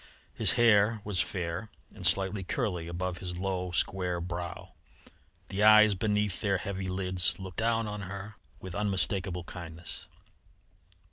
[0.33, 4.73] His hair was fair and slightly curly above his low, square brow;
[5.49, 10.07] the eyes beneath their heavy lids looked down on her with unmistakable kindness.